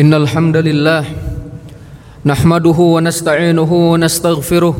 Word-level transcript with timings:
إن 0.00 0.14
الحمد 0.14 0.56
لله 0.56 1.04
نحمده 2.24 2.78
ونستعينه 2.78 3.72
ونستغفره 3.92 4.74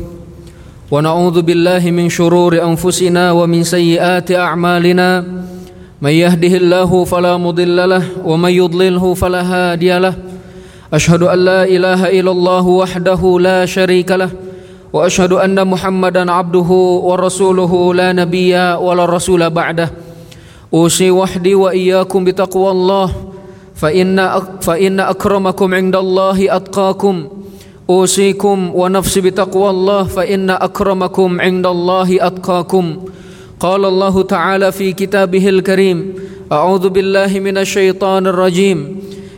ونعوذ 0.91 1.41
بالله 1.41 1.91
من 1.91 2.09
شرور 2.09 2.61
أنفسنا 2.63 3.31
ومن 3.31 3.63
سيئات 3.63 4.31
أعمالنا 4.31 5.25
من 6.01 6.09
يهده 6.09 6.53
الله 6.57 7.03
فلا 7.05 7.37
مضل 7.37 7.89
له 7.89 8.03
ومن 8.25 8.49
يضلله 8.51 9.13
فلا 9.13 9.41
هادي 9.41 9.97
له 9.99 10.13
أشهد 10.93 11.23
أن 11.23 11.39
لا 11.39 11.63
إله 11.63 12.09
إلا 12.19 12.31
الله 12.31 12.65
وحده 12.67 13.21
لا 13.39 13.65
شريك 13.65 14.11
له 14.11 14.29
وأشهد 14.93 15.33
أن 15.33 15.67
محمدا 15.67 16.31
عبده 16.31 16.69
ورسوله 17.09 17.93
لا 17.93 18.13
نبي 18.13 18.55
ولا 18.57 19.05
رسول 19.05 19.49
بعده 19.49 19.89
أوصي 20.73 21.11
وحدي 21.11 21.55
وإياكم 21.55 22.23
بتقوى 22.25 22.71
الله 22.71 23.32
فإن 23.83 24.15
فإن 24.63 24.99
أكرمكم 24.99 25.73
عند 25.73 25.95
الله 25.95 26.55
أتقاكم. 26.55 27.15
أوصيكم 27.89 28.71
ونفسي 28.75 29.21
بتقوى 29.21 29.69
الله 29.69 30.03
فإن 30.03 30.49
أكرمكم 30.49 31.41
عند 31.41 31.65
الله 31.67 32.09
أتقاكم. 32.27 32.85
قال 33.59 33.85
الله 33.85 34.21
تعالى 34.21 34.71
في 34.71 34.93
كتابه 34.93 35.49
الكريم 35.49 36.13
أعوذ 36.51 36.89
بالله 36.89 37.39
من 37.43 37.57
الشيطان 37.57 38.27
الرجيم. 38.27 38.79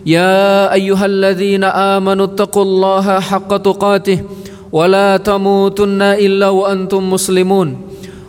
يا 0.06 0.74
أيها 0.74 1.06
الذين 1.06 1.64
آمنوا 1.64 2.26
اتقوا 2.26 2.64
الله 2.64 3.20
حق 3.20 3.58
تقاته 3.58 4.20
ولا 4.72 5.18
تموتن 5.18 6.02
إلا 6.02 6.50
وأنتم 6.50 7.02
مسلمون. 7.10 7.70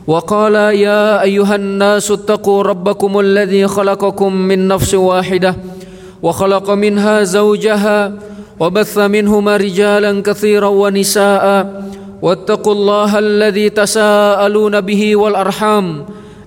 وقال 0.07 0.55
يا 0.81 1.23
أيها 1.23 1.55
الناس 1.55 2.11
اتقوا 2.11 2.63
ربكم 2.63 3.21
الذي 3.21 3.67
خلقكم 3.67 4.33
من 4.33 4.69
نفس 4.69 4.95
واحدة 4.95 5.76
وخلق 6.23 6.71
منها 6.71 7.23
زوجها 7.23 8.13
وبث 8.61 8.99
منهما 8.99 9.57
رجالا 9.57 10.23
كثيرا 10.23 10.69
ونساء 10.69 11.83
واتقوا 12.23 12.73
الله 12.73 13.19
الذي 13.19 13.71
تساءلون 13.71 14.81
به 14.81 15.17
والأرحام 15.17 16.05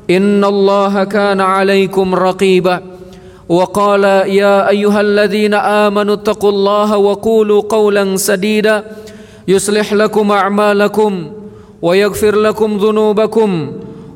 إن 0.09 0.43
الله 0.43 1.03
كان 1.03 1.41
عليكم 1.41 2.15
رقيبا 2.15 2.81
وقال 3.49 4.03
يا 4.03 4.69
أيها 4.69 5.01
الذين 5.01 5.53
آمنوا 5.53 6.13
اتقوا 6.13 6.49
الله 6.49 6.97
وقولوا 6.97 7.61
قولا 7.69 8.15
سديدا 8.17 8.83
يصلح 9.47 9.93
لكم 9.93 10.31
أعمالكم 10.31 11.31
ويغفر 11.81 12.35
لكم 12.35 12.77
ذنوبكم 12.77 13.71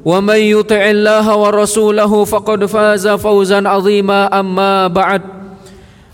ومن 0.05 0.35
يطع 0.35 0.89
الله 0.89 1.37
ورسوله 1.37 2.23
فقد 2.25 2.65
فاز 2.65 3.07
فوزا 3.07 3.67
عظيما 3.69 4.39
أما 4.39 4.87
بعد 4.87 5.21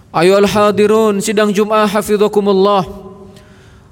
Ayo 0.10 0.42
al-hadirun 0.42 1.22
sidang 1.22 1.54
Jum'ah 1.54 1.86
hafizakumullah. 1.86 2.82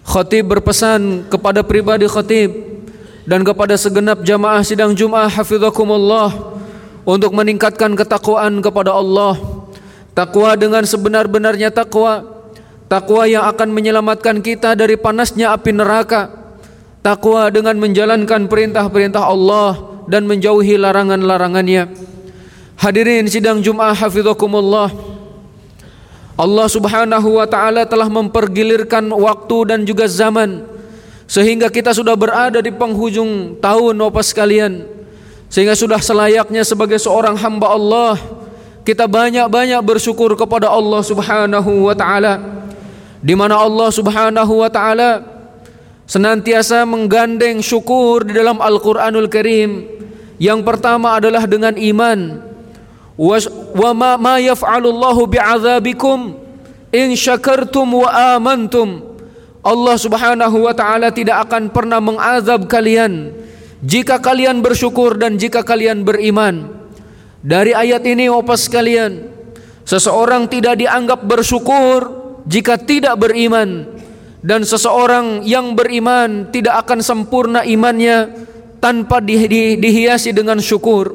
Khatib 0.02 0.50
berpesan 0.50 1.30
kepada 1.30 1.62
pribadi 1.62 2.10
khatib 2.10 2.58
dan 3.30 3.46
kepada 3.46 3.78
segenap 3.78 4.26
jamaah 4.26 4.66
sidang 4.66 4.98
Jum'ah 4.98 5.30
hafizakumullah 5.30 6.58
untuk 7.06 7.38
meningkatkan 7.38 7.94
ketakwaan 7.94 8.66
kepada 8.66 8.98
Allah. 8.98 9.38
Takwa 10.18 10.58
dengan 10.58 10.82
sebenar-benarnya 10.90 11.70
takwa. 11.70 12.26
Takwa 12.90 13.30
yang 13.30 13.46
akan 13.54 13.70
menyelamatkan 13.70 14.42
kita 14.42 14.74
dari 14.74 14.98
panasnya 14.98 15.54
api 15.54 15.70
neraka. 15.70 16.34
Takwa 17.06 17.54
dengan 17.54 17.78
menjalankan 17.78 18.50
perintah-perintah 18.50 19.22
Allah 19.22 20.02
dan 20.10 20.26
menjauhi 20.26 20.82
larangan-larangannya. 20.82 21.94
Hadirin 22.82 23.30
sidang 23.30 23.62
Jum'ah 23.62 23.94
hafizakumullah. 23.94 25.17
Allah 26.38 26.70
Subhanahu 26.70 27.42
wa 27.42 27.50
taala 27.50 27.82
telah 27.90 28.06
mempergilirkan 28.06 29.10
waktu 29.10 29.58
dan 29.74 29.80
juga 29.82 30.06
zaman 30.06 30.62
sehingga 31.26 31.68
kita 31.68 31.98
sudah 31.98 32.14
berada 32.14 32.62
di 32.62 32.70
penghujung 32.70 33.58
tahun 33.58 33.94
Bapak 33.98 34.24
sekalian. 34.24 34.86
Sehingga 35.48 35.74
sudah 35.74 35.98
selayaknya 35.98 36.62
sebagai 36.62 37.00
seorang 37.00 37.40
hamba 37.40 37.72
Allah 37.74 38.20
kita 38.86 39.08
banyak-banyak 39.10 39.80
bersyukur 39.84 40.36
kepada 40.38 40.70
Allah 40.70 41.02
Subhanahu 41.04 41.90
wa 41.90 41.96
taala 41.98 42.40
di 43.20 43.34
mana 43.34 43.58
Allah 43.58 43.90
Subhanahu 43.92 44.62
wa 44.62 44.70
taala 44.70 45.24
senantiasa 46.06 46.86
menggandeng 46.88 47.60
syukur 47.66 48.24
di 48.24 48.38
dalam 48.38 48.62
Al-Qur'anul 48.62 49.28
Karim. 49.28 49.90
Yang 50.38 50.60
pertama 50.64 51.18
adalah 51.18 51.50
dengan 51.50 51.74
iman 51.76 52.47
Allah 59.68 59.96
Subhanahu 60.00 60.58
wa 60.64 60.74
taala 60.78 61.12
tidak 61.12 61.50
akan 61.50 61.74
pernah 61.74 62.00
mengazab 62.00 62.72
kalian 62.72 63.36
jika 63.84 64.22
kalian 64.22 64.64
bersyukur 64.64 65.20
dan 65.20 65.36
jika 65.36 65.66
kalian 65.66 66.08
beriman. 66.08 66.78
Dari 67.44 67.76
ayat 67.76 68.06
ini 68.08 68.32
opas 68.32 68.70
sekalian 68.70 69.28
seseorang 69.84 70.48
tidak 70.48 70.80
dianggap 70.80 71.26
bersyukur 71.26 72.00
jika 72.48 72.80
tidak 72.80 73.20
beriman 73.20 73.98
dan 74.46 74.64
seseorang 74.64 75.44
yang 75.44 75.74
beriman 75.76 76.54
tidak 76.54 76.88
akan 76.88 77.00
sempurna 77.04 77.66
imannya 77.66 78.48
tanpa 78.80 79.20
di, 79.20 79.36
di, 79.50 79.62
dihiasi 79.76 80.32
dengan 80.32 80.62
syukur 80.64 81.12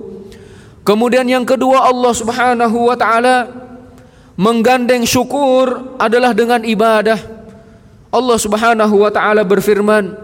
Kemudian 0.82 1.22
yang 1.30 1.46
kedua 1.46 1.86
Allah 1.86 2.10
Subhanahu 2.10 2.90
wa 2.90 2.96
taala 2.98 3.46
menggandeng 4.34 5.06
syukur 5.06 5.94
adalah 5.94 6.34
dengan 6.34 6.58
ibadah. 6.66 7.22
Allah 8.10 8.38
Subhanahu 8.42 9.06
wa 9.06 9.10
taala 9.14 9.46
berfirman, 9.46 10.18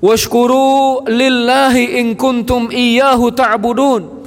"Washkuru 0.00 1.04
lillahi 1.04 2.00
in 2.00 2.16
kuntum 2.16 2.72
iyyahu 2.72 3.28
ta'budun." 3.28 4.24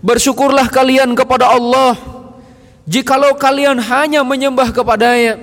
Bersyukurlah 0.00 0.66
kalian 0.72 1.12
kepada 1.12 1.52
Allah 1.52 1.94
jikalau 2.88 3.36
kalian 3.36 3.78
hanya 3.84 4.24
menyembah 4.24 4.72
kepadanya. 4.72 5.36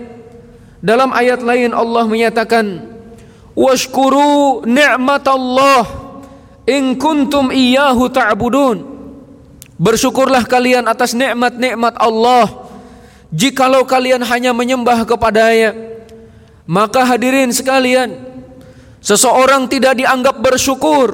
Dalam 0.82 1.14
ayat 1.14 1.46
lain 1.46 1.78
Allah 1.78 2.10
menyatakan, 2.10 2.90
"Washkuru 3.54 4.66
ni'matallah 4.66 5.86
in 6.66 6.98
kuntum 6.98 7.54
iyyahu 7.54 8.10
ta'budun." 8.10 8.89
Bersyukurlah 9.80 10.44
kalian 10.44 10.84
atas 10.92 11.16
nikmat-nikmat 11.16 11.96
Allah. 11.96 12.70
Jikalau 13.30 13.86
kalian 13.86 14.26
hanya 14.26 14.58
menyembah 14.58 15.06
kepadanya 15.06 15.78
Maka 16.66 17.06
hadirin 17.06 17.54
sekalian 17.54 18.18
Seseorang 19.06 19.70
tidak 19.70 20.02
dianggap 20.02 20.42
bersyukur 20.42 21.14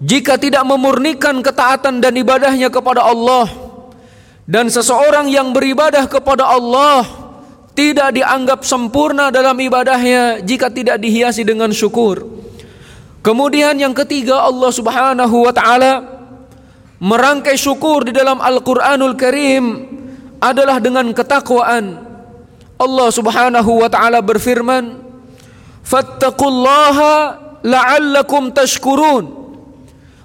Jika 0.00 0.40
tidak 0.40 0.64
memurnikan 0.64 1.44
ketaatan 1.44 2.00
dan 2.00 2.16
ibadahnya 2.16 2.72
kepada 2.72 3.04
Allah. 3.04 3.48
Dan 4.48 4.72
seseorang 4.72 5.28
yang 5.28 5.52
beribadah 5.52 6.08
kepada 6.08 6.48
Allah 6.48 7.04
Tidak 7.76 8.08
dianggap 8.16 8.64
sempurna 8.64 9.28
dalam 9.28 9.60
ibadahnya 9.60 10.40
Jika 10.40 10.72
tidak 10.72 10.96
dihiasi 10.96 11.44
dengan 11.44 11.76
syukur. 11.76 12.24
Kemudian 13.20 13.76
yang 13.76 13.92
ketiga 13.92 14.44
Allah 14.44 14.68
subhanahu 14.68 15.48
wa 15.48 15.52
ta'ala 15.52 16.13
merangkai 17.04 17.60
syukur 17.60 18.08
di 18.08 18.16
dalam 18.16 18.40
Al-Qur'anul 18.40 19.12
Karim 19.12 19.64
adalah 20.40 20.80
dengan 20.80 21.04
ketakwaan. 21.12 22.00
Allah 22.80 23.08
Subhanahu 23.12 23.84
wa 23.84 23.88
taala 23.92 24.24
berfirman, 24.24 25.04
"Fattaqullaha 25.84 27.14
la'allakum 27.60 28.48
tashkurun." 28.56 29.44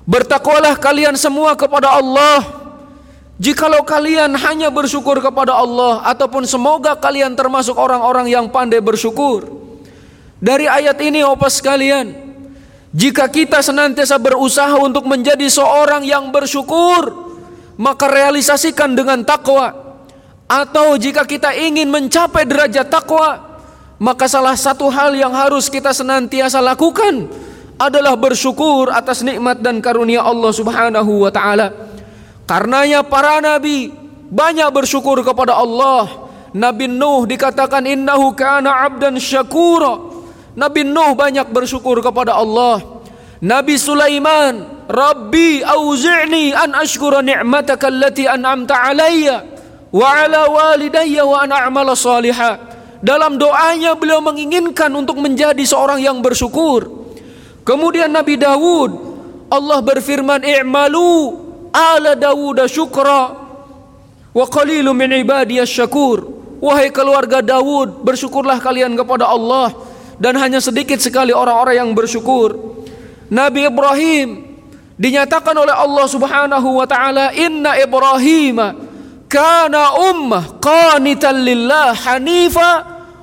Bertakwalah 0.08 0.80
kalian 0.80 1.20
semua 1.20 1.54
kepada 1.54 2.00
Allah. 2.00 2.42
Jikalau 3.40 3.86
kalian 3.86 4.34
hanya 4.36 4.74
bersyukur 4.74 5.22
kepada 5.22 5.54
Allah 5.56 6.02
ataupun 6.02 6.44
semoga 6.50 6.98
kalian 6.98 7.38
termasuk 7.38 7.78
orang-orang 7.78 8.28
yang 8.28 8.50
pandai 8.50 8.82
bersyukur. 8.82 9.46
Dari 10.42 10.66
ayat 10.66 10.98
ini 11.00 11.24
opas 11.24 11.62
sekalian, 11.62 12.29
jika 12.90 13.30
kita 13.30 13.62
senantiasa 13.62 14.18
berusaha 14.18 14.74
untuk 14.82 15.06
menjadi 15.06 15.46
seorang 15.46 16.02
yang 16.02 16.34
bersyukur, 16.34 17.30
maka 17.78 18.10
realisasikan 18.10 18.98
dengan 18.98 19.22
takwa. 19.22 19.72
Atau 20.50 20.98
jika 20.98 21.30
kita 21.30 21.54
ingin 21.54 21.94
mencapai 21.94 22.50
derajat 22.50 22.90
takwa, 22.90 23.62
maka 24.02 24.26
salah 24.26 24.58
satu 24.58 24.90
hal 24.90 25.14
yang 25.14 25.30
harus 25.30 25.70
kita 25.70 25.94
senantiasa 25.94 26.58
lakukan 26.58 27.30
adalah 27.78 28.18
bersyukur 28.18 28.90
atas 28.90 29.22
nikmat 29.22 29.62
dan 29.62 29.78
karunia 29.86 30.26
Allah 30.26 30.50
Subhanahu 30.50 31.30
wa 31.30 31.30
taala. 31.30 31.70
Karenanya 32.50 33.06
para 33.06 33.38
nabi 33.38 33.94
banyak 34.34 34.66
bersyukur 34.74 35.22
kepada 35.22 35.54
Allah. 35.54 36.26
Nabi 36.50 36.90
Nuh 36.90 37.30
dikatakan 37.30 37.86
innahu 37.86 38.34
kana 38.34 38.90
'abdan 38.90 39.22
syakura. 39.22 40.09
Nabi 40.60 40.84
Nuh 40.84 41.16
banyak 41.16 41.56
bersyukur 41.56 42.04
kepada 42.04 42.36
Allah. 42.36 42.84
Nabi 43.40 43.80
Sulaiman, 43.80 44.84
Rabbi 44.92 45.64
auzi'ni 45.64 46.52
an 46.52 46.76
ashkura 46.76 47.24
ni'mataka 47.24 47.88
allati 47.88 48.28
an'amta 48.28 48.76
alayya 48.76 49.48
wa 49.96 50.04
ala 50.04 50.52
walidayya 50.52 51.24
wa 51.24 51.48
an 51.48 51.56
a'mala 51.56 51.96
salihah. 51.96 52.60
Dalam 53.00 53.40
doanya 53.40 53.96
beliau 53.96 54.20
menginginkan 54.20 54.92
untuk 54.92 55.24
menjadi 55.24 55.64
seorang 55.64 56.04
yang 56.04 56.20
bersyukur. 56.20 56.92
Kemudian 57.64 58.12
Nabi 58.12 58.36
Dawud 58.36 58.92
Allah 59.48 59.80
berfirman 59.80 60.44
i'malu 60.44 61.40
ala 61.72 62.20
Dawud 62.20 62.60
syukra 62.68 63.32
wa 64.36 64.46
qalilun 64.52 64.92
min 64.92 65.24
ibadiyas 65.24 65.72
syakur. 65.72 66.28
Wahai 66.60 66.92
keluarga 66.92 67.40
Dawud, 67.40 68.04
bersyukurlah 68.04 68.60
kalian 68.60 69.00
kepada 69.00 69.32
Allah 69.32 69.72
dan 70.20 70.36
hanya 70.36 70.60
sedikit 70.60 71.00
sekali 71.00 71.32
orang-orang 71.32 71.80
yang 71.80 71.90
bersyukur. 71.96 72.54
Nabi 73.32 73.72
Ibrahim 73.72 74.28
dinyatakan 75.00 75.56
oleh 75.56 75.72
Allah 75.72 76.06
Subhanahu 76.12 76.70
wa 76.76 76.86
taala, 76.86 77.32
"Inna 77.32 77.80
Ibrahim 77.80 78.60
kana 79.32 79.96
ummah 80.12 80.60
qanitan 80.60 81.40
lillah 81.40 81.96
hanifa 81.96 82.70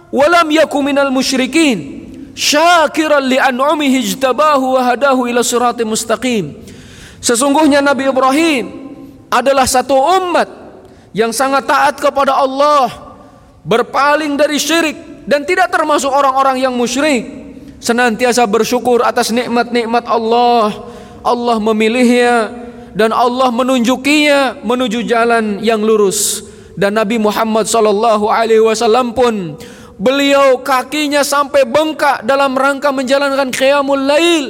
wa 0.09 0.27
lam 0.27 0.49
yakun 0.49 0.83
minal 0.89 1.13
musyrikin." 1.13 1.95
Syakiran 2.37 3.25
li 3.25 3.41
an'umihi 3.41 4.13
ijtabahu 4.13 4.77
wa 4.77 4.93
hadahu 4.93 5.25
ila 5.29 5.41
siratim 5.41 5.89
mustaqim. 5.89 6.53
Sesungguhnya 7.21 7.81
Nabi 7.81 8.13
Ibrahim 8.13 8.65
adalah 9.33 9.65
satu 9.65 9.97
umat 9.97 10.49
yang 11.17 11.33
sangat 11.33 11.65
taat 11.65 11.97
kepada 11.97 12.37
Allah 12.37 12.93
berpaling 13.65 14.37
dari 14.37 14.61
syirik 14.61 15.06
dan 15.27 15.43
tidak 15.43 15.69
termasuk 15.75 16.09
orang-orang 16.09 16.63
yang 16.63 16.73
musyrik. 16.73 17.27
Senantiasa 17.83 18.47
bersyukur 18.49 19.05
atas 19.05 19.35
nikmat-nikmat 19.35 20.07
Allah. 20.09 20.95
Allah 21.27 21.59
memilihnya 21.59 22.55
dan 22.97 23.13
Allah 23.13 23.53
menunjukinya 23.53 24.63
menuju 24.65 25.05
jalan 25.05 25.61
yang 25.61 25.83
lurus. 25.83 26.47
Dan 26.79 26.97
Nabi 26.97 27.21
Muhammad 27.21 27.69
sallallahu 27.69 28.31
alaihi 28.31 28.63
wasallam 28.63 29.13
pun 29.13 29.59
beliau 30.01 30.61
kakinya 30.61 31.21
sampai 31.21 31.67
bengkak 31.69 32.25
dalam 32.25 32.57
rangka 32.57 32.95
menjalankan 32.95 33.53
qiyamul 33.53 34.01
lail. 34.01 34.45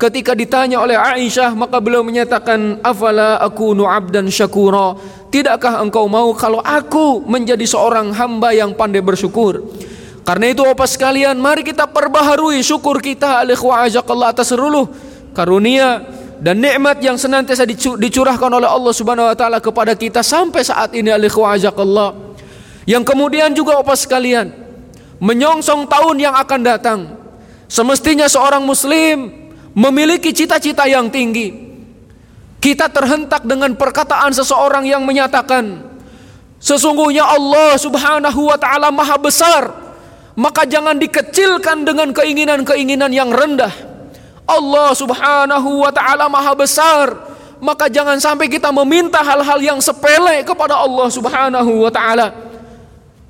Ketika 0.00 0.34
ditanya 0.34 0.82
oleh 0.82 0.98
Aisyah 0.98 1.54
maka 1.54 1.78
beliau 1.78 2.02
menyatakan 2.02 2.82
afala 2.82 3.38
akunu 3.38 3.86
abdan 3.86 4.26
syakura? 4.26 4.98
Tidakkah 5.30 5.78
engkau 5.78 6.10
mau 6.10 6.34
kalau 6.34 6.58
aku 6.58 7.22
menjadi 7.22 7.62
seorang 7.62 8.10
hamba 8.10 8.50
yang 8.50 8.74
pandai 8.74 8.98
bersyukur? 8.98 9.62
Karena 10.22 10.54
itu 10.54 10.62
Bapak 10.62 10.86
sekalian, 10.86 11.34
mari 11.42 11.66
kita 11.66 11.90
perbaharui 11.90 12.62
syukur 12.62 13.02
kita 13.02 13.42
Allah 14.14 14.30
atas 14.30 14.54
seluruh 14.54 14.86
karunia 15.34 16.06
dan 16.38 16.62
nikmat 16.62 17.02
yang 17.02 17.18
senantiasa 17.18 17.66
dicurahkan 17.98 18.50
oleh 18.50 18.70
Allah 18.70 18.94
Subhanahu 18.94 19.26
wa 19.26 19.36
taala 19.38 19.58
kepada 19.58 19.98
kita 19.98 20.22
sampai 20.22 20.62
saat 20.62 20.94
ini 20.94 21.10
Allah. 21.82 22.14
Yang 22.86 23.14
kemudian 23.14 23.50
juga 23.50 23.82
Bapak 23.82 23.98
sekalian, 23.98 24.54
menyongsong 25.18 25.90
tahun 25.90 26.16
yang 26.18 26.34
akan 26.38 26.60
datang. 26.62 27.00
Semestinya 27.66 28.28
seorang 28.30 28.62
muslim 28.62 29.32
memiliki 29.74 30.30
cita-cita 30.30 30.86
yang 30.86 31.10
tinggi, 31.10 31.50
kita 32.62 32.86
terhentak 32.90 33.42
dengan 33.42 33.74
perkataan 33.74 34.30
seseorang 34.30 34.86
yang 34.86 35.02
menyatakan 35.02 35.90
Sesungguhnya 36.62 37.26
Allah 37.26 37.74
subhanahu 37.74 38.46
wa 38.46 38.54
ta'ala 38.54 38.94
maha 38.94 39.18
besar 39.18 39.74
Maka 40.32 40.64
jangan 40.64 40.96
dikecilkan 40.96 41.84
dengan 41.84 42.12
keinginan-keinginan 42.16 43.12
yang 43.12 43.28
rendah. 43.28 43.72
Allah 44.48 44.90
subhanahu 44.96 45.84
wa 45.84 45.92
ta'ala 45.92 46.28
maha 46.32 46.52
besar. 46.56 47.12
Maka 47.62 47.86
jangan 47.86 48.18
sampai 48.18 48.50
kita 48.50 48.74
meminta 48.74 49.22
hal-hal 49.22 49.60
yang 49.62 49.78
sepele 49.78 50.42
kepada 50.42 50.80
Allah 50.82 51.08
subhanahu 51.12 51.84
wa 51.84 51.92
ta'ala. 51.92 52.32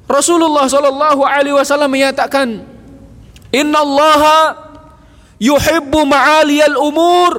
Rasulullah 0.09 0.67
sallallahu 0.69 1.23
alaihi 1.25 1.57
wasallam 1.57 1.89
menyatakan 1.89 2.65
Inna 3.53 3.85
allaha 3.85 4.57
yuhibbu 5.37 6.09
ma'aliyal 6.09 6.81
umur 6.81 7.31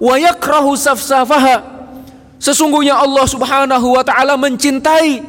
wa 0.00 0.14
yakrahu 0.16 0.72
safsafaha. 0.72 1.60
Sesungguhnya 2.40 2.96
Allah 2.96 3.28
Subhanahu 3.28 4.00
wa 4.00 4.00
taala 4.00 4.40
mencintai 4.40 5.20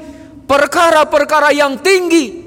perkara-perkara 0.48 1.52
yang 1.52 1.76
tinggi 1.84 2.41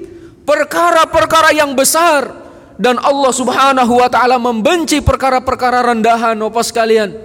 perkara-perkara 0.45 1.51
yang 1.51 1.73
besar. 1.73 2.45
Dan 2.75 2.99
Allah 2.99 3.31
Subhanahu 3.31 4.03
wa 4.03 4.11
taala 4.11 4.35
membenci 4.35 4.99
perkara-perkara 4.99 5.79
rendahan 5.79 6.35
Bapak 6.35 6.59
sekalian 6.59 7.15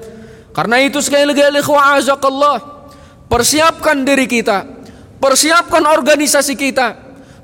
karena 0.51 0.83
itu 0.83 0.99
sekali 0.99 1.31
lagi 1.31 1.43
Allah 1.47 2.59
persiapkan 3.31 4.03
diri 4.03 4.27
kita. 4.27 4.67
Persiapkan 5.21 5.85
organisasi 5.85 6.55
kita. 6.59 6.97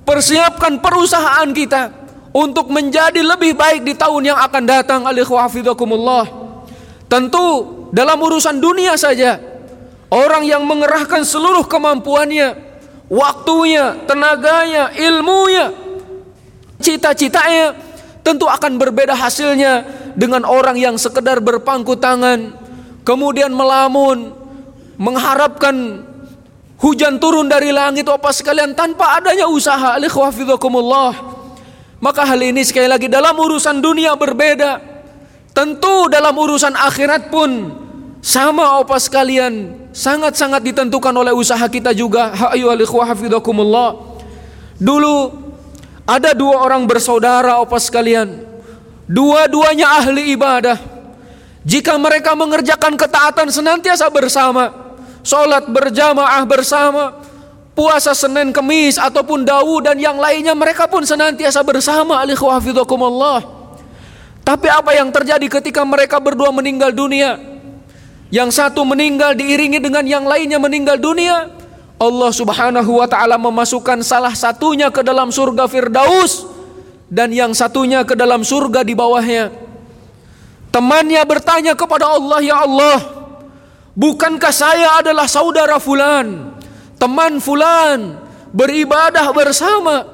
Persiapkan 0.07 0.79
perusahaan 0.79 1.51
kita 1.51 1.91
untuk 2.31 2.71
menjadi 2.71 3.19
lebih 3.23 3.59
baik 3.59 3.83
di 3.83 3.95
tahun 3.95 4.35
yang 4.35 4.39
akan 4.39 4.63
datang. 4.67 5.01
Alikhwafidakumullah 5.03 6.47
Tentu 7.07 7.47
dalam 7.95 8.19
urusan 8.19 8.59
dunia 8.59 8.99
saja 8.99 9.39
orang 10.11 10.43
yang 10.43 10.67
mengerahkan 10.67 11.23
seluruh 11.23 11.71
kemampuannya, 11.71 12.66
waktunya, 13.07 13.99
tenaganya, 14.07 14.95
ilmunya, 14.95 15.73
cita-citanya 16.81 17.75
tentu 18.27 18.51
akan 18.51 18.79
berbeda 18.79 19.15
hasilnya 19.15 19.87
dengan 20.19 20.43
orang 20.43 20.75
yang 20.75 20.99
sekedar 20.99 21.39
berpangku 21.39 21.95
tangan 21.95 22.53
kemudian 23.07 23.55
melamun 23.55 24.35
mengharapkan 24.99 26.03
hujan 26.83 27.23
turun 27.23 27.47
dari 27.47 27.71
langit 27.71 28.11
apa 28.11 28.35
sekalian 28.35 28.75
tanpa 28.75 29.23
adanya 29.23 29.47
usaha 29.47 29.95
maka 31.97 32.23
hal 32.29 32.41
ini 32.41 32.61
sekali 32.61 32.89
lagi 32.91 33.09
dalam 33.09 33.33
urusan 33.33 33.81
dunia 33.81 34.13
berbeda. 34.21 34.97
Tentu 35.57 36.13
dalam 36.13 36.37
urusan 36.37 36.77
akhirat 36.77 37.33
pun 37.33 37.73
sama 38.21 38.77
apa 38.77 39.01
sekalian 39.01 39.86
sangat-sangat 39.97 40.61
ditentukan 40.61 41.17
oleh 41.17 41.33
usaha 41.33 41.65
kita 41.65 41.97
juga. 41.97 42.37
Dulu 44.77 45.17
ada 46.05 46.31
dua 46.37 46.57
orang 46.61 46.85
bersaudara 46.85 47.57
apa 47.57 47.81
sekalian. 47.81 48.45
Dua-duanya 49.09 50.05
ahli 50.05 50.37
ibadah. 50.37 50.77
Jika 51.67 51.97
mereka 51.97 52.37
mengerjakan 52.37 52.95
ketaatan 52.95 53.49
senantiasa 53.51 54.07
bersama, 54.13 54.71
sholat 55.25 55.67
berjamaah 55.67 56.45
bersama, 56.47 57.17
puasa 57.75 58.15
Senin 58.15 58.55
Kemis 58.55 59.01
ataupun 59.01 59.43
Dawu 59.43 59.83
dan 59.83 59.99
yang 59.99 60.21
lainnya 60.21 60.55
mereka 60.55 60.87
pun 60.87 61.03
senantiasa 61.03 61.65
bersama 61.67 62.23
alikhwafidakumullah. 62.23 63.43
Tapi 64.47 64.71
apa 64.71 64.95
yang 64.95 65.11
terjadi 65.11 65.43
ketika 65.59 65.83
mereka 65.83 66.23
berdua 66.23 66.55
meninggal 66.55 66.95
dunia? 66.95 67.56
Yang 68.31 68.59
satu 68.59 68.83
meninggal 68.83 69.39
diiringi 69.39 69.79
dengan 69.79 70.03
yang 70.03 70.27
lainnya 70.27 70.59
meninggal 70.59 70.99
dunia. 70.99 71.47
Allah 71.97 72.31
Subhanahu 72.35 73.01
wa 73.01 73.09
taala 73.09 73.41
memasukkan 73.41 74.05
salah 74.05 74.35
satunya 74.37 74.93
ke 74.93 75.01
dalam 75.01 75.33
surga 75.33 75.65
Firdaus 75.65 76.45
dan 77.09 77.33
yang 77.33 77.57
satunya 77.57 78.05
ke 78.05 78.13
dalam 78.13 78.45
surga 78.45 78.85
di 78.85 78.93
bawahnya. 78.93 79.49
Temannya 80.75 81.23
bertanya 81.25 81.73
kepada 81.73 82.13
Allah, 82.13 82.39
"Ya 82.45 82.61
Allah, 82.61 82.99
bukankah 83.97 84.53
saya 84.53 85.01
adalah 85.01 85.25
saudara 85.25 85.81
fulan, 85.81 86.53
teman 87.01 87.41
fulan, 87.41 88.21
beribadah 88.53 89.33
bersama, 89.33 90.05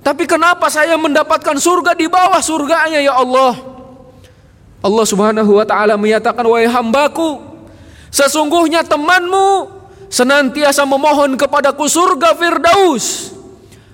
tapi 0.00 0.24
kenapa 0.24 0.72
saya 0.72 0.96
mendapatkan 0.96 1.60
surga 1.60 1.92
di 1.92 2.08
bawah 2.08 2.40
surganya 2.40 3.02
ya 3.04 3.12
Allah?" 3.12 3.76
Allah 4.80 5.04
Subhanahu 5.04 5.60
wa 5.60 5.66
taala 5.68 6.00
menyatakan 6.00 6.46
wahai 6.48 6.70
hambaku 6.70 7.55
sesungguhnya 8.16 8.80
temanmu 8.88 9.68
senantiasa 10.08 10.88
memohon 10.88 11.36
kepadaku 11.36 11.84
surga 11.84 12.32
firdaus. 12.32 13.36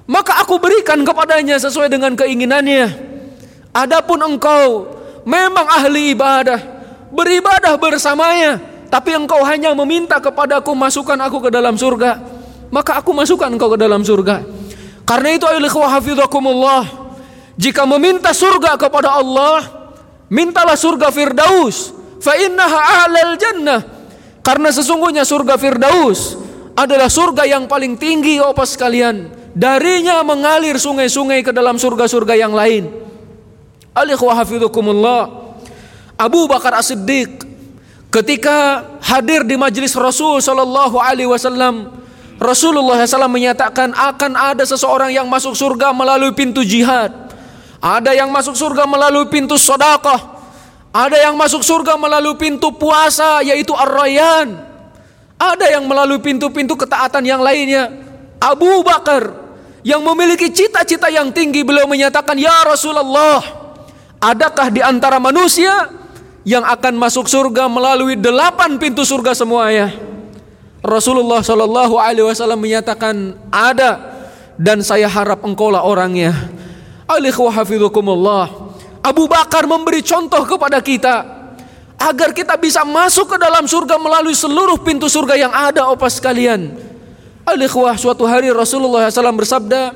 Maka 0.06 0.38
aku 0.46 0.62
berikan 0.62 1.02
kepadanya 1.02 1.58
sesuai 1.58 1.90
dengan 1.90 2.14
keinginannya. 2.14 3.10
Adapun 3.74 4.22
engkau 4.22 4.94
memang 5.26 5.66
ahli 5.66 6.14
ibadah 6.14 6.60
beribadah 7.08 7.74
bersamanya 7.80 8.60
tapi 8.92 9.16
engkau 9.16 9.40
hanya 9.48 9.72
meminta 9.72 10.20
kepadaku 10.20 10.76
masukkan 10.76 11.16
aku 11.16 11.48
ke 11.48 11.50
dalam 11.50 11.80
surga 11.80 12.20
maka 12.68 13.00
aku 13.00 13.16
masukkan 13.16 13.48
engkau 13.48 13.72
ke 13.72 13.78
dalam 13.80 14.04
surga. 14.04 14.44
Karena 15.08 15.28
itu 15.34 15.44
ayolah 15.48 16.84
jika 17.56 17.82
meminta 17.84 18.32
surga 18.32 18.80
kepada 18.80 19.12
Allah 19.12 19.60
mintalah 20.32 20.76
surga 20.76 21.12
Firdaus. 21.12 21.92
Fa 22.22 22.38
innaha 22.38 22.78
a'lal 23.02 23.34
jannah 23.34 23.91
karena 24.42 24.68
sesungguhnya 24.74 25.22
surga 25.22 25.56
Firdaus 25.56 26.36
adalah 26.74 27.08
surga 27.08 27.46
yang 27.46 27.64
paling 27.70 27.96
tinggi 27.96 28.42
apa 28.42 28.66
sekalian 28.66 29.30
darinya 29.56 30.20
mengalir 30.26 30.76
sungai-sungai 30.76 31.46
ke 31.46 31.54
dalam 31.54 31.78
surga-surga 31.78 32.34
yang 32.36 32.52
lain 32.52 32.90
alikhwa 33.96 34.36
hafidhukumullah 34.36 35.22
Abu 36.18 36.46
Bakar 36.46 36.76
As-Siddiq 36.78 37.44
ketika 38.12 38.84
hadir 39.00 39.42
di 39.46 39.56
majlis 39.56 39.96
Rasul 39.96 40.38
sallallahu 40.44 41.00
alaihi 41.00 41.30
wasallam 41.30 42.02
Rasulullah 42.42 42.98
SAW 43.06 43.30
menyatakan 43.30 43.94
akan 43.94 44.32
ada 44.34 44.66
seseorang 44.66 45.14
yang 45.14 45.30
masuk 45.30 45.54
surga 45.54 45.94
melalui 45.94 46.34
pintu 46.34 46.66
jihad. 46.66 47.14
Ada 47.78 48.18
yang 48.18 48.34
masuk 48.34 48.58
surga 48.58 48.82
melalui 48.82 49.30
pintu 49.30 49.54
sodakoh. 49.54 50.31
Ada 50.92 51.28
yang 51.28 51.34
masuk 51.40 51.64
surga 51.64 51.96
melalui 51.96 52.36
pintu 52.36 52.68
puasa 52.76 53.40
yaitu 53.40 53.72
ar-rayyan. 53.72 54.60
Ada 55.40 55.74
yang 55.74 55.88
melalui 55.88 56.20
pintu-pintu 56.20 56.76
ketaatan 56.76 57.24
yang 57.24 57.40
lainnya. 57.40 57.88
Abu 58.38 58.84
Bakar 58.84 59.32
yang 59.82 60.04
memiliki 60.04 60.52
cita-cita 60.52 61.10
yang 61.10 61.32
tinggi 61.34 61.66
beliau 61.66 61.90
menyatakan 61.90 62.38
ya 62.38 62.62
Rasulullah 62.62 63.42
adakah 64.22 64.70
di 64.70 64.78
antara 64.78 65.18
manusia 65.18 65.90
yang 66.46 66.62
akan 66.62 66.94
masuk 66.94 67.26
surga 67.26 67.66
melalui 67.66 68.14
delapan 68.14 68.78
pintu 68.78 69.02
surga 69.02 69.34
semuanya 69.34 69.90
Rasulullah 70.82 71.38
Shallallahu 71.42 71.94
Alaihi 71.94 72.26
Wasallam 72.26 72.58
menyatakan 72.58 73.38
ada 73.54 74.18
dan 74.58 74.82
saya 74.82 75.06
harap 75.06 75.46
engkaulah 75.46 75.86
orangnya. 75.86 76.34
Alikhwahafidhukumullah. 77.06 78.61
Abu 79.02 79.26
Bakar 79.26 79.66
memberi 79.66 79.98
contoh 80.06 80.46
kepada 80.46 80.78
kita 80.78 81.26
agar 81.98 82.30
kita 82.30 82.54
bisa 82.58 82.86
masuk 82.86 83.34
ke 83.34 83.36
dalam 83.38 83.66
surga 83.66 83.98
melalui 83.98 84.34
seluruh 84.34 84.78
pintu 84.82 85.10
surga 85.10 85.34
yang 85.38 85.52
ada 85.54 85.90
opas 85.90 86.22
sekalian. 86.22 86.74
Alikhwah 87.42 87.98
suatu 87.98 88.22
hari 88.22 88.54
Rasulullah 88.54 89.10
SAW 89.10 89.34
bersabda, 89.34 89.90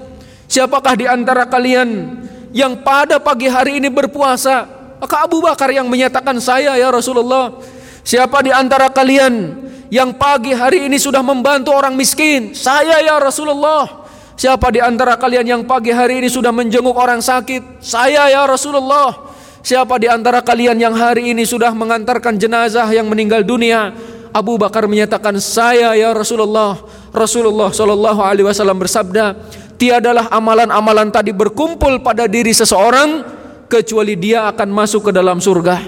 siapakah 0.50 0.98
di 0.98 1.06
antara 1.06 1.46
kalian 1.46 2.18
yang 2.50 2.82
pada 2.82 3.22
pagi 3.22 3.46
hari 3.46 3.78
ini 3.78 3.86
berpuasa? 3.86 4.66
Maka 4.98 5.22
Abu 5.22 5.38
Bakar 5.38 5.70
yang 5.70 5.86
menyatakan 5.86 6.38
saya 6.42 6.74
ya 6.74 6.90
Rasulullah. 6.90 7.62
Siapa 8.06 8.42
di 8.42 8.50
antara 8.50 8.90
kalian 8.90 9.66
yang 9.90 10.14
pagi 10.14 10.54
hari 10.54 10.86
ini 10.90 10.98
sudah 10.98 11.22
membantu 11.22 11.74
orang 11.74 11.94
miskin? 11.94 12.54
Saya 12.54 13.02
ya 13.02 13.18
Rasulullah. 13.18 14.05
Siapa 14.36 14.68
di 14.68 14.84
antara 14.84 15.16
kalian 15.16 15.48
yang 15.48 15.62
pagi 15.64 15.88
hari 15.88 16.20
ini 16.20 16.28
sudah 16.28 16.52
menjenguk 16.52 16.92
orang 16.92 17.24
sakit? 17.24 17.80
Saya 17.80 18.28
ya 18.28 18.44
Rasulullah. 18.44 19.32
Siapa 19.64 19.96
di 19.96 20.12
antara 20.12 20.44
kalian 20.44 20.76
yang 20.76 20.92
hari 20.92 21.32
ini 21.32 21.48
sudah 21.48 21.72
mengantarkan 21.72 22.36
jenazah 22.36 22.84
yang 22.92 23.08
meninggal 23.08 23.40
dunia? 23.40 23.96
Abu 24.36 24.60
Bakar 24.60 24.84
menyatakan 24.84 25.40
saya 25.40 25.96
ya 25.96 26.12
Rasulullah. 26.12 26.76
Rasulullah 27.16 27.72
Shallallahu 27.72 28.20
Alaihi 28.20 28.44
Wasallam 28.44 28.76
bersabda, 28.76 29.40
tiadalah 29.80 30.28
amalan-amalan 30.28 31.08
tadi 31.08 31.32
berkumpul 31.32 32.04
pada 32.04 32.28
diri 32.28 32.52
seseorang 32.52 33.24
kecuali 33.72 34.20
dia 34.20 34.52
akan 34.52 34.68
masuk 34.68 35.08
ke 35.08 35.10
dalam 35.16 35.40
surga. 35.40 35.80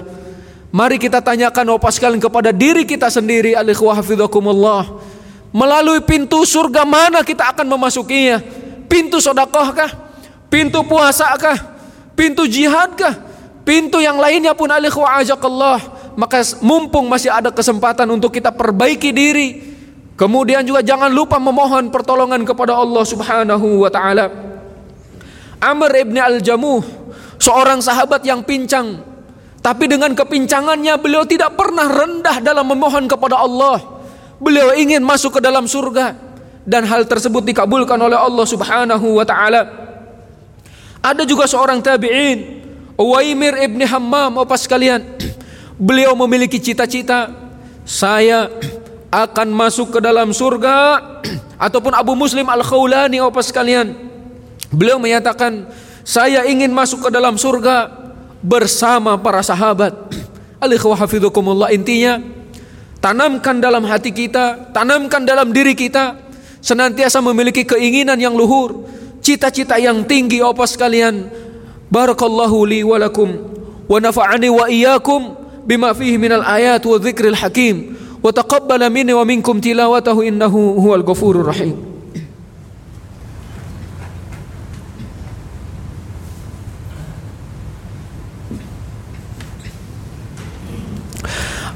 Mari 0.73 0.97
kita 0.97 1.21
tanyakan 1.21 1.77
opas 1.77 2.01
sekalian 2.01 2.17
kepada 2.17 2.49
diri 2.49 2.81
kita 2.81 3.13
sendiri 3.13 3.53
alikhwahfidhakumullah. 3.53 5.05
Melalui 5.49 6.01
pintu 6.05 6.45
surga 6.45 6.85
mana 6.85 7.25
kita 7.25 7.49
akan 7.53 7.65
memasukinya? 7.65 8.37
Pintu 8.85 9.17
sodakohkah? 9.17 9.89
Pintu 10.49 10.85
puasakah? 10.85 11.57
Pintu 12.13 12.45
jihadkah? 12.45 13.17
Pintu 13.65 14.01
yang 14.01 14.17
lainnya 14.17 14.53
pun 14.53 14.69
alikhwahajakallah. 14.69 16.13
Maka 16.17 16.41
mumpung 16.61 17.09
masih 17.09 17.33
ada 17.33 17.49
kesempatan 17.49 18.05
untuk 18.13 18.33
kita 18.33 18.53
perbaiki 18.53 19.09
diri. 19.09 19.77
Kemudian 20.17 20.67
juga 20.67 20.83
jangan 20.83 21.09
lupa 21.09 21.39
memohon 21.39 21.89
pertolongan 21.89 22.43
kepada 22.43 22.75
Allah 22.75 23.03
subhanahu 23.07 23.87
wa 23.87 23.89
ta'ala. 23.89 24.25
Amr 25.63 25.91
ibn 26.01 26.17
al-Jamuh. 26.17 26.83
Seorang 27.39 27.79
sahabat 27.79 28.19
yang 28.27 28.43
pincang 28.43 29.09
tapi 29.59 29.91
dengan 29.91 30.15
kepincangannya 30.15 30.95
beliau 31.03 31.27
tidak 31.27 31.59
pernah 31.59 31.83
rendah 31.83 32.39
dalam 32.39 32.63
memohon 32.67 33.05
kepada 33.11 33.43
Allah. 33.43 33.98
Beliau 34.39 34.71
ingin 34.71 35.03
masuk 35.03 35.37
ke 35.37 35.41
dalam 35.43 35.67
surga 35.67 36.15
dan 36.63 36.87
hal 36.87 37.03
tersebut 37.03 37.43
dikabulkan 37.43 37.99
oleh 37.99 38.15
Allah 38.15 38.45
Subhanahu 38.47 39.19
wa 39.19 39.25
taala. 39.27 39.67
Ada 41.03 41.27
juga 41.27 41.47
seorang 41.47 41.83
tabi'in, 41.83 42.63
Uwaimir 42.99 43.59
ibni 43.63 43.83
Hammam, 43.83 44.39
apa 44.39 44.55
sekalian. 44.55 45.03
Beliau 45.79 46.15
memiliki 46.15 46.59
cita-cita, 46.59 47.31
saya 47.87 48.51
akan 49.11 49.47
masuk 49.51 49.95
ke 49.95 49.99
dalam 50.03 50.31
surga 50.35 50.99
ataupun 51.67 51.95
Abu 51.95 52.15
Muslim 52.15 52.47
Al-Khawlani 52.47 53.19
apa 53.23 53.39
sekalian. 53.43 53.95
Beliau 54.71 54.99
menyatakan, 54.99 55.67
saya 56.07 56.47
ingin 56.47 56.71
masuk 56.71 57.07
ke 57.07 57.09
dalam 57.11 57.35
surga 57.35 57.91
bersama 58.39 59.19
para 59.19 59.43
sahabat. 59.43 59.95
Alikhwahafidhukumullah 60.63 61.71
intinya 61.71 62.38
tanamkan 62.99 63.59
dalam 63.59 63.83
hati 63.87 64.11
kita, 64.13 64.71
tanamkan 64.71 65.23
dalam 65.23 65.51
diri 65.51 65.75
kita 65.75 66.19
senantiasa 66.59 67.23
memiliki 67.23 67.63
keinginan 67.63 68.19
yang 68.19 68.35
luhur, 68.35 68.87
cita-cita 69.23 69.79
yang 69.79 70.03
tinggi 70.05 70.43
apa 70.43 70.63
sekalian. 70.67 71.27
Barakallahu 71.89 72.69
li 72.69 72.85
wa 72.85 73.01
lakum 73.01 73.33
wa 73.89 73.97
nafa'ani 73.97 74.53
wa 74.53 74.69
iyyakum 74.69 75.33
bima 75.65 75.89
fihi 75.97 76.21
minal 76.21 76.45
ayat 76.45 76.85
wa 76.85 77.01
dzikril 77.01 77.33
hakim 77.33 77.97
wa 78.21 78.29
taqabbala 78.29 78.93
minni 78.93 79.09
wa 79.09 79.25
minkum 79.25 79.57
tilawatahu 79.57 80.21
innahu 80.21 80.77
huwal 80.77 81.01
ghafurur 81.01 81.49
rahim. 81.49 81.88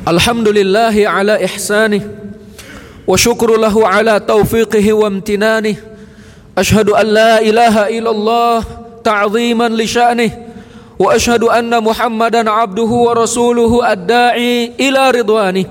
Alhamdulillahi 0.04 1.08
ala 1.08 1.40
ihsanih 1.40 2.04
wa 3.08 3.16
syukru 3.16 3.56
lahu 3.56 3.88
ala 3.88 4.20
taufiqihi 4.20 4.92
wa 4.92 5.08
amtinanih 5.08 5.80
Ashadu 6.54 6.94
an 6.94 7.08
la 7.08 7.34
ilaha 7.40 7.90
ilallah 7.90 8.62
ta'ziman 9.02 9.74
li 9.74 9.90
sya'nih 9.90 10.32
wa 11.02 11.10
ashadu 11.10 11.50
anna 11.50 11.82
muhammadan 11.82 12.46
abduhu 12.46 13.10
wa 13.10 13.18
rasuluhu 13.18 13.82
adda'i 13.82 14.78
ila 14.78 15.10
ridwani. 15.10 15.66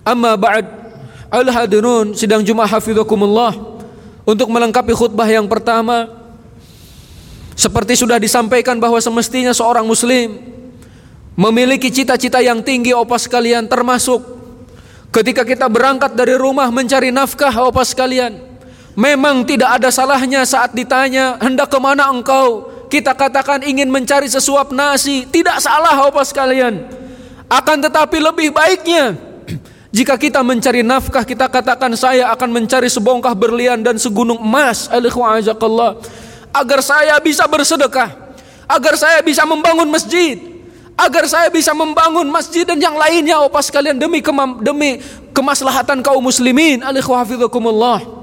Amma 0.00 0.32
ba'd 0.40 0.64
al 1.28 1.44
hadirun 1.52 2.16
sidang 2.16 2.40
Jumat 2.40 2.72
hafizakumullah. 2.72 3.52
Untuk 4.24 4.48
melengkapi 4.48 4.96
khutbah 4.96 5.28
yang 5.28 5.44
pertama 5.44 6.08
seperti 7.52 7.98
sudah 7.98 8.16
disampaikan 8.16 8.80
bahwa 8.80 8.96
semestinya 8.96 9.52
seorang 9.52 9.84
muslim 9.84 10.40
memiliki 11.32 11.88
cita-cita 11.88 12.44
yang 12.44 12.60
tinggi 12.60 12.92
opas 12.92 13.24
sekalian 13.24 13.64
termasuk 13.64 14.20
ketika 15.08 15.44
kita 15.48 15.66
berangkat 15.68 16.12
dari 16.12 16.36
rumah 16.36 16.68
mencari 16.68 17.08
nafkah 17.08 17.52
opas 17.64 17.96
sekalian 17.96 18.36
memang 18.92 19.44
tidak 19.48 19.80
ada 19.80 19.88
salahnya 19.88 20.44
saat 20.44 20.76
ditanya 20.76 21.40
hendak 21.40 21.72
ke 21.72 21.78
mana 21.80 22.08
engkau? 22.12 22.68
Kita 22.92 23.16
katakan 23.16 23.64
ingin 23.64 23.88
mencari 23.88 24.28
sesuap 24.28 24.68
nasi. 24.68 25.24
Tidak 25.24 25.56
salah 25.64 25.96
opas 26.04 26.28
sekalian. 26.28 26.84
Akan 27.48 27.80
tetapi 27.80 28.20
lebih 28.20 28.52
baiknya 28.52 29.16
jika 29.96 30.20
kita 30.20 30.44
mencari 30.44 30.84
nafkah 30.84 31.24
kita 31.24 31.48
katakan 31.48 31.96
saya 31.96 32.28
akan 32.36 32.52
mencari 32.52 32.92
sebongkah 32.92 33.32
berlian 33.32 33.80
dan 33.80 33.96
segunung 33.96 34.36
emas. 34.36 34.92
Agar 36.52 36.84
saya 36.84 37.16
bisa 37.24 37.48
bersedekah 37.48 38.12
agar 38.68 38.94
saya 38.96 39.24
bisa 39.24 39.44
membangun 39.48 39.88
masjid 39.88 40.51
agar 40.96 41.24
saya 41.26 41.48
bisa 41.48 41.72
membangun 41.72 42.28
masjid 42.28 42.62
dan 42.62 42.78
yang 42.78 42.94
lainnya. 42.94 43.40
Opa 43.42 43.60
sekalian 43.64 43.98
demi 43.98 44.20
kema 44.20 44.60
demi 44.60 45.00
kemaslahatan 45.32 46.04
kaum 46.04 46.22
muslimin. 46.22 46.84
Alikhwafidakumullah 46.84 48.22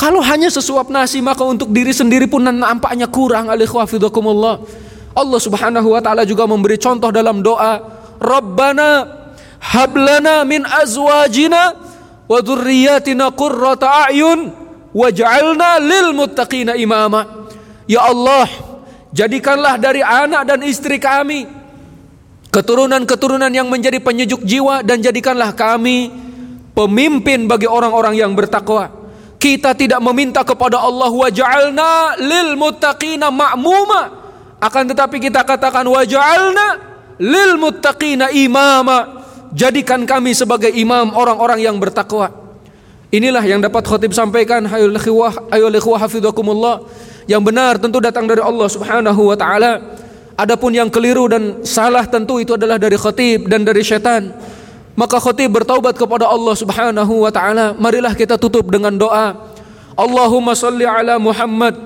kalau 0.00 0.24
hanya 0.24 0.48
sesuap 0.48 0.88
nasi 0.88 1.20
maka 1.20 1.44
untuk 1.44 1.68
diri 1.68 1.92
sendiri 1.92 2.24
pun 2.24 2.40
nampaknya 2.40 3.04
kurang 3.04 3.52
alikhwafidakumullah 3.52 4.64
Allah 5.12 5.40
subhanahu 5.44 5.92
wa 5.92 6.00
ta'ala 6.00 6.24
juga 6.24 6.48
memberi 6.48 6.80
contoh 6.80 7.12
dalam 7.12 7.44
doa 7.44 7.84
Rabbana 8.16 9.04
hablana 9.60 10.40
min 10.48 10.64
azwajina 10.64 11.76
wa 12.24 12.38
dhurriyyatina 12.40 13.28
qurrata 13.36 14.08
a'yun 14.08 14.48
waj'alna 14.96 15.76
lil 15.84 16.16
muttaqina 16.16 16.80
imama. 16.80 17.52
Ya 17.84 18.08
Allah 18.08 18.48
jadikanlah 19.12 19.76
dari 19.76 20.00
anak 20.00 20.48
dan 20.48 20.64
istri 20.64 20.96
kami 20.96 21.44
keturunan-keturunan 22.50 23.50
yang 23.50 23.70
menjadi 23.70 24.02
penyejuk 24.02 24.42
jiwa 24.42 24.82
dan 24.82 24.98
jadikanlah 24.98 25.54
kami 25.54 26.10
pemimpin 26.74 27.46
bagi 27.46 27.70
orang-orang 27.70 28.18
yang 28.18 28.34
bertakwa. 28.34 28.90
Kita 29.40 29.72
tidak 29.72 30.04
meminta 30.04 30.44
kepada 30.44 30.76
Allah 30.76 31.08
waj'alna 31.08 32.20
lil 32.20 32.60
muttaqina 32.60 33.32
ma'muma. 33.32 34.20
Akan 34.60 34.84
tetapi 34.84 35.16
kita 35.16 35.40
katakan 35.48 35.88
waj'alna 35.88 36.66
lil 37.16 37.56
muttaqina 37.56 38.28
imama. 38.36 39.24
Jadikan 39.56 40.04
kami 40.04 40.36
sebagai 40.36 40.68
imam 40.70 41.16
orang-orang 41.16 41.64
yang 41.64 41.80
bertakwa. 41.80 42.30
Inilah 43.10 43.42
yang 43.42 43.58
dapat 43.58 43.82
khotib 43.82 44.14
sampaikan 44.14 44.62
hayul 44.70 44.94
ikhwah 44.94 45.98
hafidhakumullah. 45.98 46.86
Yang 47.26 47.42
benar 47.42 47.74
tentu 47.82 47.98
datang 47.98 48.30
dari 48.30 48.38
Allah 48.38 48.68
Subhanahu 48.70 49.34
wa 49.34 49.36
taala. 49.40 49.82
Adapun 50.38 50.72
yang 50.72 50.88
keliru 50.88 51.30
dan 51.30 51.62
salah 51.66 52.06
tentu 52.06 52.40
itu 52.42 52.54
adalah 52.56 52.76
dari 52.76 52.96
khatib 52.96 53.50
dan 53.50 53.66
dari 53.66 53.82
syaitan. 53.84 54.32
Maka 54.98 55.16
khatib 55.16 55.56
bertaubat 55.56 55.96
kepada 55.96 56.28
Allah 56.28 56.54
Subhanahu 56.56 57.24
wa 57.24 57.30
taala. 57.32 57.72
Marilah 57.76 58.12
kita 58.12 58.36
tutup 58.36 58.68
dengan 58.68 58.92
doa. 58.96 59.36
Allahumma 59.96 60.56
salli 60.56 60.88
ala 60.88 61.20
Muhammad 61.20 61.76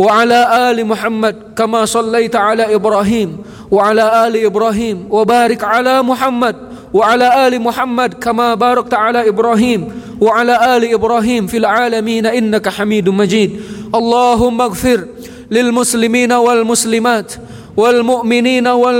wa 0.00 0.08
ala 0.16 0.72
ali 0.72 0.80
Muhammad 0.80 1.52
kama 1.52 1.84
sallaita 1.84 2.40
ala 2.40 2.72
Ibrahim 2.72 3.44
wa 3.68 3.84
ala 3.84 4.24
ali 4.24 4.48
Ibrahim 4.48 5.04
wa 5.12 5.20
barik 5.28 5.60
ala 5.60 6.00
Muhammad 6.00 6.56
wa 6.88 7.04
ala 7.04 7.44
ali 7.44 7.60
Muhammad 7.60 8.16
kama 8.16 8.56
barakta 8.56 8.96
ala 8.96 9.20
Ibrahim 9.28 9.92
wa 10.16 10.40
ala 10.40 10.56
ali 10.72 10.96
Ibrahim 10.96 11.52
fil 11.52 11.68
alamin 11.68 12.24
innaka 12.32 12.72
Hamidum 12.72 13.12
Majid. 13.12 13.60
Allahumma 13.92 14.72
ighfir 14.72 15.04
lil 15.52 15.68
muslimina 15.68 16.40
wal 16.40 16.64
muslimat 16.64 17.36
wal 17.76 18.02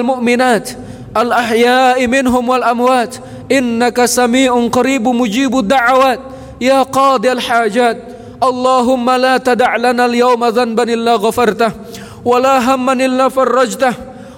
mu'minat 0.02 0.76
الأحياء 1.10 2.06
منهم 2.06 2.48
والأموات. 2.48 3.14
إنك 3.52 4.04
سميع 4.04 4.68
قريب 4.70 5.08
مجيب 5.08 5.58
الدعوات. 5.58 6.20
يا 6.60 6.82
قاضي 6.82 7.32
الحاجات 7.32 7.98
اللهم 8.42 9.10
لا 9.10 9.36
تدع 9.36 9.76
لنا 9.76 10.06
اليوم 10.06 10.44
ذنبا 10.44 10.82
إلا 10.82 11.14
غفرته 11.14 11.72
ولا 12.24 12.74
هما 12.74 12.92
إلا 12.92 13.28
فرجته 13.28 13.94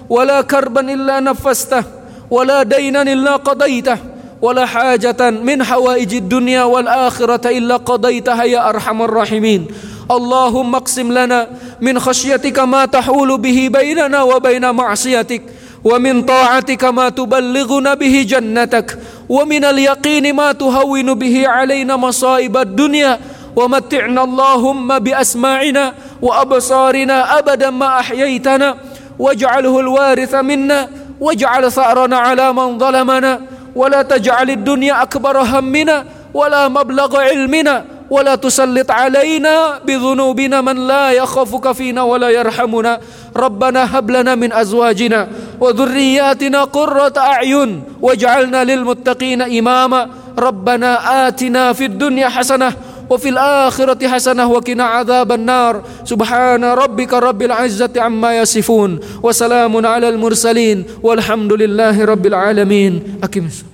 ولا 0.09 0.41
كربا 0.41 0.81
إلا 0.81 1.19
نفسته 1.19 1.83
ولا 2.31 2.63
دينا 2.63 3.01
إلا 3.01 3.35
قضيته 3.35 3.97
ولا 4.41 4.65
حاجة 4.65 5.29
من 5.29 5.63
حوائج 5.63 6.13
الدنيا 6.13 6.63
والآخرة 6.63 7.49
إلا 7.49 7.75
قضيتها 7.77 8.43
يا 8.43 8.69
أرحم 8.69 9.01
الراحمين. 9.01 9.67
اللهم 10.11 10.75
اقسم 10.75 11.11
لنا 11.11 11.47
من 11.83 11.99
خشيتك 11.99 12.59
ما 12.59 12.85
تحول 12.85 13.37
به 13.37 13.59
بيننا 13.67 14.21
وبين 14.21 14.69
معصيتك 14.71 15.41
ومن 15.83 16.23
طاعتك 16.23 16.83
ما 16.83 17.09
تبلغنا 17.09 17.93
به 17.93 18.25
جنتك 18.27 18.97
ومن 19.29 19.63
اليقين 19.65 20.35
ما 20.35 20.51
تهون 20.51 21.13
به 21.13 21.35
علينا 21.47 21.95
مصائب 21.95 22.57
الدنيا. 22.57 23.19
ومتعنا 23.55 24.23
اللهم 24.23 24.99
بأسماعنا 24.99 25.93
وأبصارنا 26.21 27.39
أبدا 27.39 27.69
ما 27.69 27.99
أحييتنا. 27.99 28.77
واجعله 29.19 29.79
الوارث 29.79 30.33
منا 30.35 30.89
واجعل 31.19 31.71
ثأرنا 31.71 32.17
على 32.17 32.53
من 32.53 32.79
ظلمنا. 32.79 33.41
ولا 33.75 34.01
تجعل 34.01 34.49
الدنيا 34.49 35.01
أكبر 35.03 35.35
همنا 35.41 36.05
ولا 36.33 36.67
مبلغ 36.67 37.11
علمنا. 37.17 37.85
ولا 38.09 38.35
تسلط 38.35 38.91
علينا 38.91 39.79
بذنوبنا 39.85 40.61
من 40.61 40.87
لا 40.87 41.11
يخافك 41.11 41.71
فينا 41.71 42.01
ولا 42.03 42.29
يرحمنا. 42.29 42.99
ربنا 43.35 43.99
هب 43.99 44.11
لنا 44.11 44.35
من 44.35 44.53
أزواجنا 44.53 45.27
وذرياتنا 45.59 46.63
قرة 46.63 47.13
أعين 47.17 47.83
واجعلنا 48.01 48.63
للمتقين 48.63 49.41
إماما. 49.41 50.09
ربنا 50.37 50.91
آتنا 51.27 51.73
في 51.73 51.85
الدنيا 51.85 52.29
حسنة 52.29 52.73
وفي 53.09 53.29
الآخرة 53.29 54.07
حسنة 54.07 54.47
وقنا 54.47 54.83
عذاب 54.83 55.31
النار. 55.31 55.81
سبحان 56.05 56.63
ربك 56.63 57.13
رب 57.13 57.41
العزة 57.41 57.93
عما 57.97 58.37
يصفون 58.37 58.99
وسلام 59.23 59.85
على 59.85 60.09
المرسلين 60.09 60.85
والحمد 61.03 61.53
لله 61.53 62.05
رب 62.05 62.25
العالمين. 62.25 63.19
أكمل 63.23 63.72